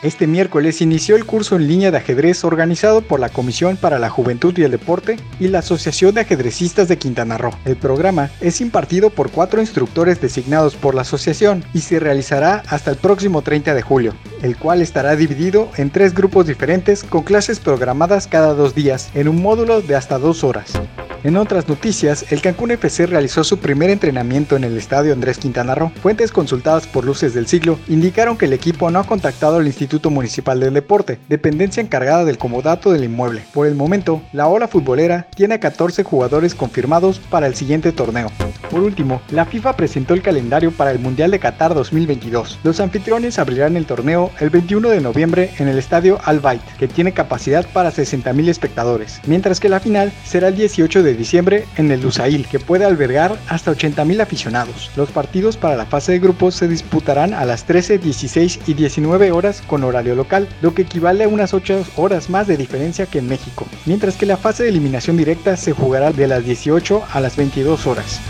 [0.00, 4.10] Este miércoles inició el curso en línea de ajedrez organizado por la Comisión para la
[4.10, 7.50] Juventud y el Deporte y la Asociación de Ajedrecistas de Quintana Roo.
[7.64, 12.92] El programa es impartido por cuatro instructores designados por la asociación y se realizará hasta
[12.92, 17.58] el próximo 30 de julio, el cual estará dividido en tres grupos diferentes con clases
[17.58, 20.74] programadas cada dos días en un módulo de hasta dos horas.
[21.24, 25.74] En otras noticias, el Cancún FC realizó su primer entrenamiento en el estadio Andrés Quintana
[25.74, 25.90] Roo.
[26.00, 30.10] Fuentes consultadas por Luces del Siglo indicaron que el equipo no ha contactado al Instituto
[30.10, 33.42] Municipal del Deporte, dependencia encargada del comodato del inmueble.
[33.52, 38.30] Por el momento, la ola futbolera tiene a 14 jugadores confirmados para el siguiente torneo.
[38.70, 42.60] Por último, la FIFA presentó el calendario para el Mundial de Qatar 2022.
[42.62, 46.86] Los anfitriones abrirán el torneo el 21 de noviembre en el estadio Al Bayt, que
[46.86, 51.64] tiene capacidad para 60.000 espectadores, mientras que la final será el 18 de de diciembre
[51.76, 54.90] en el Lusail, que puede albergar hasta 80.000 aficionados.
[54.96, 59.32] Los partidos para la fase de grupos se disputarán a las 13, 16 y 19
[59.32, 63.18] horas con horario local, lo que equivale a unas 8 horas más de diferencia que
[63.18, 67.20] en México, mientras que la fase de eliminación directa se jugará de las 18 a
[67.20, 68.20] las 22 horas.